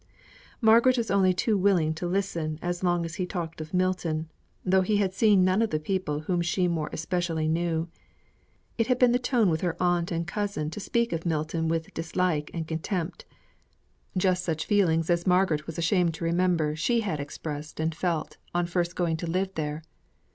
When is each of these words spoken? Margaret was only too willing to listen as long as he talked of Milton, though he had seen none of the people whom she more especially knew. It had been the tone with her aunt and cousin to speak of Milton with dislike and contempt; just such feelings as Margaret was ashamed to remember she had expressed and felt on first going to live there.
Margaret 0.61 0.97
was 0.97 1.11
only 1.11 1.31
too 1.31 1.55
willing 1.55 1.93
to 1.93 2.07
listen 2.07 2.57
as 2.63 2.81
long 2.83 3.05
as 3.05 3.13
he 3.21 3.27
talked 3.27 3.61
of 3.61 3.71
Milton, 3.71 4.31
though 4.65 4.81
he 4.81 4.97
had 4.97 5.13
seen 5.13 5.43
none 5.45 5.61
of 5.61 5.69
the 5.69 5.79
people 5.79 6.21
whom 6.21 6.41
she 6.41 6.67
more 6.67 6.89
especially 6.91 7.47
knew. 7.47 7.87
It 8.79 8.87
had 8.87 8.97
been 8.97 9.11
the 9.11 9.19
tone 9.19 9.47
with 9.51 9.61
her 9.61 9.77
aunt 9.79 10.11
and 10.11 10.25
cousin 10.25 10.71
to 10.71 10.79
speak 10.79 11.13
of 11.13 11.23
Milton 11.23 11.67
with 11.67 11.93
dislike 11.93 12.49
and 12.51 12.67
contempt; 12.67 13.25
just 14.17 14.43
such 14.43 14.65
feelings 14.65 15.07
as 15.11 15.27
Margaret 15.27 15.67
was 15.67 15.77
ashamed 15.77 16.15
to 16.15 16.23
remember 16.23 16.75
she 16.75 17.01
had 17.01 17.19
expressed 17.19 17.79
and 17.79 17.93
felt 17.93 18.37
on 18.55 18.65
first 18.65 18.95
going 18.95 19.17
to 19.17 19.29
live 19.29 19.53
there. 19.53 19.83